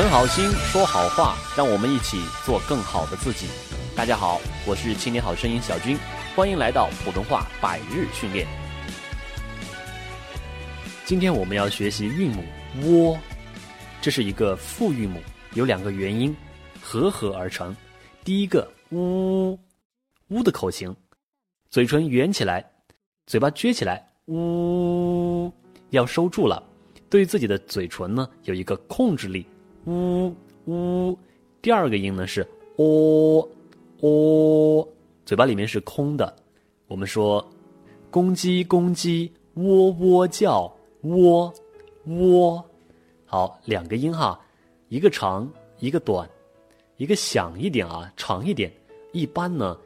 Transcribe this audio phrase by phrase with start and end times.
[0.00, 3.48] 存好心，说好话，让我们一起做更好的自己。
[3.94, 5.98] 大家好，我是青年好声音小军，
[6.34, 8.46] 欢迎来到普通话百日训练。
[11.04, 12.42] 今天我们要学习韵母
[12.82, 13.18] 窝，
[14.00, 15.20] 这是一个复韵母，
[15.52, 16.34] 有两个元音
[16.80, 17.76] 合合而成。
[18.24, 19.52] 第一个呜
[20.28, 20.96] 呜的口型，
[21.68, 22.64] 嘴唇圆起来，
[23.26, 25.52] 嘴巴撅起来，呜
[25.90, 26.62] 要收住了。
[27.10, 29.46] 对自己的嘴唇呢有一个控制力，
[29.86, 30.34] 呜
[30.66, 31.18] 呜。
[31.62, 33.46] 第二个音呢是哦
[34.00, 34.86] 哦，
[35.24, 36.34] 嘴巴里面是空的。
[36.86, 37.46] 我们说
[38.10, 40.72] 公鸡公鸡喔喔叫，
[41.02, 41.52] 喔
[42.06, 42.64] 喔。
[43.26, 44.40] 好，两个音哈，
[44.88, 45.48] 一个长
[45.78, 46.28] 一个短，
[46.96, 48.72] 一个响一点啊，长一点。
[49.12, 49.76] 一般呢，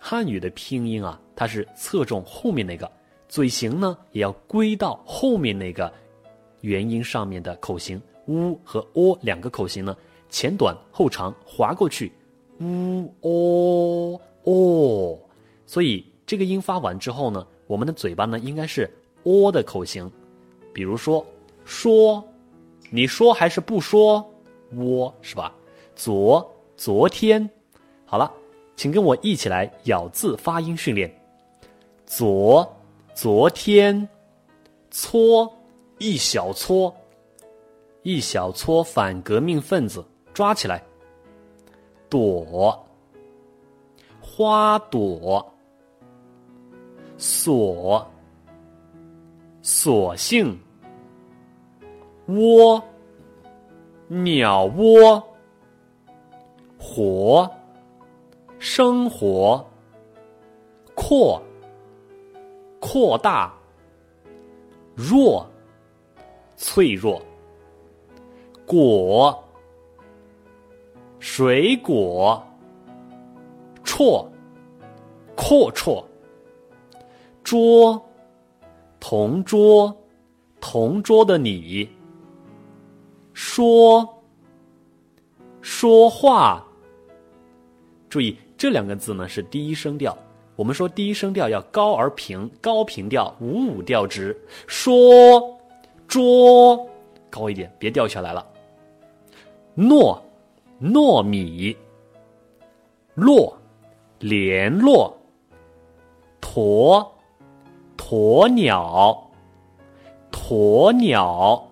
[0.00, 2.90] 汉语的拼音啊，它是侧重后面那个。
[3.28, 5.92] 嘴型呢，也要归到后面那个
[6.60, 9.96] 元音上面的口型，呜和哦两个口型呢，
[10.28, 12.12] 前短后长划过去，
[12.60, 15.18] 呜哦哦，
[15.66, 18.90] 所以这个音发完之后呢，我们的嘴巴呢应该是
[19.24, 20.10] 哦的口型，
[20.72, 21.24] 比如说
[21.64, 22.22] 说，
[22.90, 24.24] 你说还是不说？
[24.76, 25.54] 喔是吧？
[25.94, 27.48] 昨昨天，
[28.06, 28.32] 好了，
[28.74, 31.12] 请跟我一起来咬字发音训练，
[32.06, 32.66] 昨。
[33.14, 34.08] 昨天，
[34.90, 35.54] 搓
[35.98, 36.92] 一小撮，
[38.02, 40.82] 一小撮反革命分子抓起来。
[42.08, 42.86] 朵，
[44.20, 45.54] 花朵，
[47.16, 48.06] 索，
[49.62, 50.58] 索性，
[52.26, 52.82] 窝，
[54.08, 55.22] 鸟窝，
[56.78, 57.50] 活，
[58.58, 59.64] 生活，
[60.94, 61.42] 扩。
[62.84, 63.54] 扩大，
[64.96, 65.46] 弱，
[66.56, 67.22] 脆弱，
[68.72, 69.44] 果，
[71.18, 72.42] 水果，
[73.84, 74.26] 绰，
[75.36, 76.02] 阔绰，
[77.44, 78.02] 桌，
[78.98, 79.94] 同桌，
[80.58, 81.86] 同桌的你，
[83.34, 84.08] 说，
[85.60, 86.66] 说话，
[88.08, 90.16] 注意这两个字呢是第一声调。
[90.56, 94.34] 我们说第一声调要高而平，高平调五五调直。
[94.66, 95.54] 说，
[96.08, 96.88] 桌，
[97.28, 98.46] 高一点，别掉下来了。
[99.76, 100.18] 糯，
[100.80, 101.76] 糯米。
[103.14, 103.56] 络，
[104.18, 105.14] 联络。
[106.40, 107.06] 鸵，
[107.96, 109.30] 鸵鸟。
[110.30, 111.62] 鸵鸟。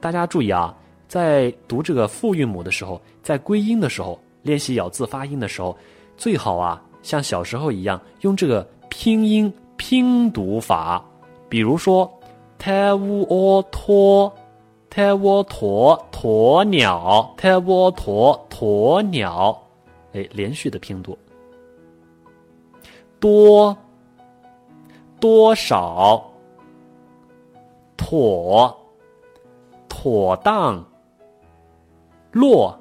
[0.00, 5.76] 大家注意啊，在读这个复韵母的时候，在归音的时候，练习咬字发音的时候，
[6.16, 6.82] 最好啊。
[7.02, 11.04] 像小时候一样，用这个拼音拼读法，
[11.48, 12.08] 比如说
[12.58, 14.41] “泰乌奥托”，“泰
[15.14, 19.58] 沃托”鸵鸟，“泰沃托”鸵鸟，
[20.12, 21.16] 哎，连续的拼读。
[23.18, 23.74] 多，
[25.18, 26.22] 多少，
[27.96, 28.76] 妥，
[29.88, 30.84] 妥当，
[32.32, 32.78] 落，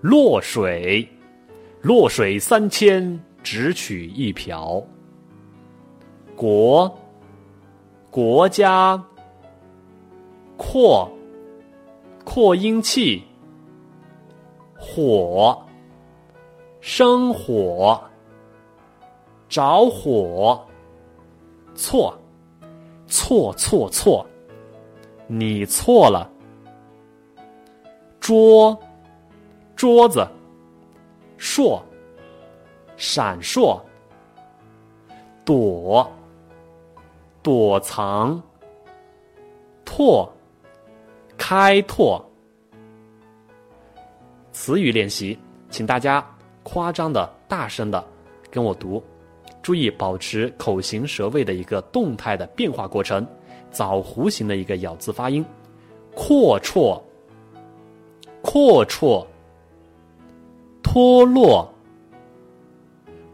[0.00, 1.08] 落水。
[1.80, 4.80] 落水三千，只取一瓢。
[6.36, 6.96] 国，
[8.10, 9.02] 国家。
[10.58, 11.08] 扩，
[12.24, 13.22] 扩音器。
[14.78, 15.58] 火，
[16.80, 17.98] 生火。
[19.48, 20.62] 着火。
[21.74, 22.12] 错，
[23.06, 24.26] 错错错，
[25.26, 26.30] 你错了。
[28.20, 28.78] 桌，
[29.74, 30.26] 桌子。
[31.38, 31.80] 烁，
[32.96, 33.80] 闪烁，
[35.44, 36.10] 躲，
[37.42, 38.42] 躲藏，
[39.84, 40.30] 拓，
[41.38, 42.22] 开拓。
[44.52, 45.38] 词语练习，
[45.70, 46.22] 请大家
[46.62, 48.04] 夸张的、大声的
[48.50, 49.02] 跟我读，
[49.62, 53.26] 注意保持口型舌位的一个动态的变化过程，
[53.70, 55.42] 枣弧形的一个咬字发音，
[56.14, 57.00] 阔绰，
[58.42, 59.24] 阔绰。
[60.80, 61.70] 脱落，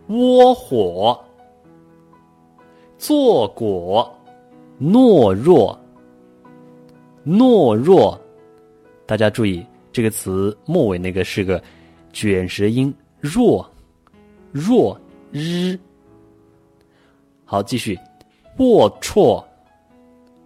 [0.08, 1.24] 窝火，
[2.98, 4.12] 坐果，
[4.80, 5.78] 懦弱，
[7.26, 8.20] 懦弱。
[9.06, 11.62] 大家注意，这个词末尾那个是个
[12.12, 13.68] 卷舌音，弱，
[14.52, 14.98] 弱
[15.30, 15.78] 日。
[17.44, 17.98] 好，继续，
[18.56, 19.44] 龌龊，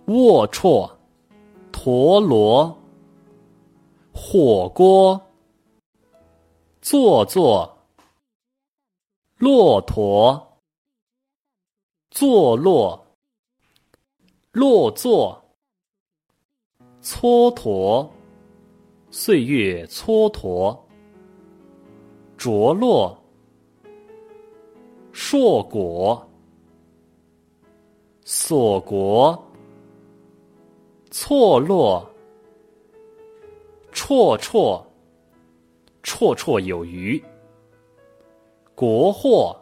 [0.06, 0.90] 龌龊，
[1.70, 2.76] 陀螺，
[4.12, 5.20] 火锅。
[6.80, 7.78] 坐坐，
[9.36, 10.58] 骆驼，
[12.10, 13.06] 坐落，
[14.52, 15.40] 落座，
[17.08, 18.06] 蹉跎，
[19.10, 20.78] 岁月蹉跎，
[22.36, 23.18] 着落，
[25.10, 26.22] 硕果，
[28.26, 29.42] 锁国，
[31.10, 32.06] 错落，
[33.90, 34.84] 绰绰，
[36.02, 37.20] 绰绰有余，
[38.74, 39.58] 国货，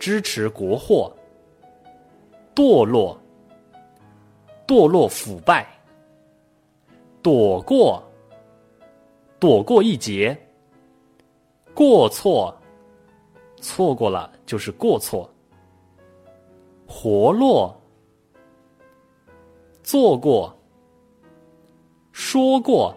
[0.00, 1.16] 支持国货，
[2.56, 3.16] 堕落，
[4.66, 5.77] 堕落腐败，
[7.22, 8.02] 躲过。
[9.40, 10.36] 躲过一劫，
[11.72, 12.52] 过错，
[13.60, 15.30] 错过了就是过错。
[16.88, 17.72] 活络，
[19.84, 20.52] 做过，
[22.10, 22.92] 说过，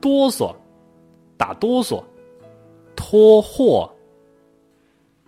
[0.00, 0.54] 哆嗦，
[1.36, 2.00] 打哆嗦，
[2.94, 3.92] 拖货。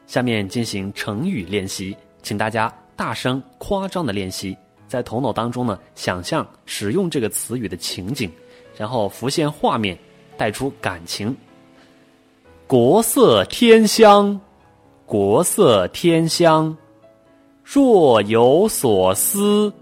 [0.07, 4.57] 下面进行成语练习，请大家大声、夸张的练习，
[4.91, 8.29] 在头脑当中呢，想象使用这个词语的情景。
[8.77, 9.97] 然后浮现画面，
[10.37, 11.37] 带出感情。
[12.67, 14.41] 国色天香，
[15.07, 16.77] 国色天香。
[17.63, 19.73] 若有所思，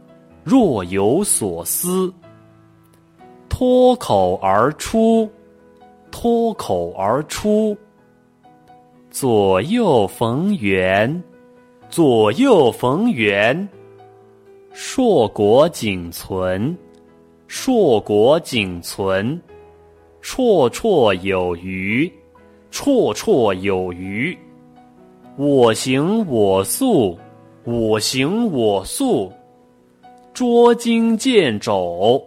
[0.45, 2.13] 若有所思。
[3.49, 5.31] 脱口而出，
[6.11, 7.77] 脱口而出。
[9.11, 11.23] 左右逢源，
[11.89, 13.69] 左右逢源。
[14.81, 16.79] 硕果仅存。
[17.49, 19.37] 硕果仅存，
[20.23, 22.09] 绰绰有余，
[22.71, 24.39] 绰绰有余。
[25.37, 27.19] 我行我素，
[27.65, 29.33] 我行我素。
[30.33, 32.25] 捉襟见肘，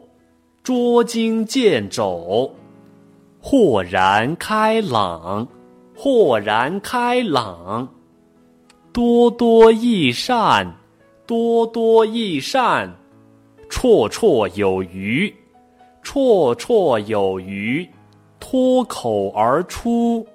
[0.61, 2.53] 捉襟见肘。
[3.39, 5.47] 豁然开朗，
[5.95, 7.87] 豁然开朗。
[8.91, 10.69] 多多益善，
[11.31, 12.93] 多多益善。
[13.69, 15.33] 绰绰有余，
[16.03, 17.87] 绰绰有余，
[18.37, 20.27] 脱口而出，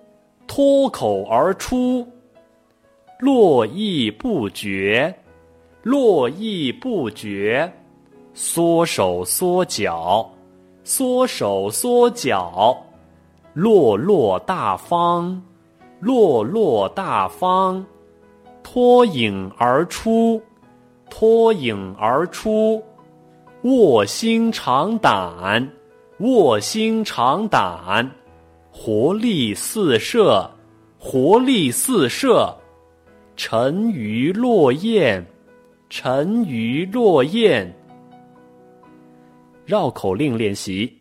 [0.46, 2.08] 脱口而出，
[3.18, 5.14] 络绎不绝，
[5.82, 7.70] 络绎不绝，
[8.32, 10.26] 缩手缩脚，
[10.82, 12.74] 缩手缩脚，
[13.52, 15.42] 落落大方，
[16.00, 17.84] 落落大方，
[18.62, 20.40] 脱颖而出，
[21.10, 22.82] 脱颖而出。
[23.62, 25.68] 卧薪尝胆，
[26.18, 28.08] 卧薪尝胆，
[28.70, 30.48] 活力四射，
[30.98, 32.54] 活力四射，
[33.34, 35.24] 沉鱼落雁，
[35.90, 37.74] 沉鱼落雁。
[39.64, 40.96] 绕口令练习：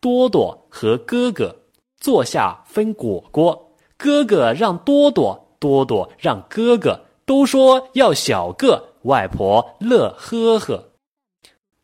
[0.00, 1.54] 多多和哥哥
[1.98, 10.92] 坐下分果果，哥哥让多多，多多让哥哥，都说要小个，外婆乐呵呵。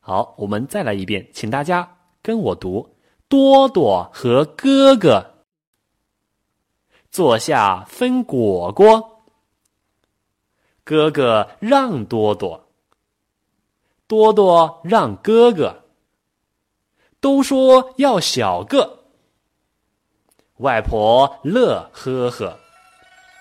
[0.01, 2.97] 好，我们再来一遍，请大家跟我读：
[3.29, 5.25] 多多和哥哥。
[7.11, 9.23] 坐下分果果，
[10.83, 12.69] 哥哥让多多，
[14.09, 15.85] 多多让哥哥，
[17.21, 19.05] 都说要小个，
[20.57, 22.59] 外婆乐呵呵。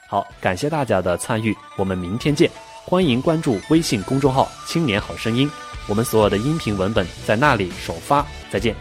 [0.07, 2.51] 好，感谢大家的参与，我们明天见，
[2.83, 5.49] 欢迎关注微信公众号“青年好声音”。
[5.87, 8.75] 我们所有的音频文本在那里首发，再见。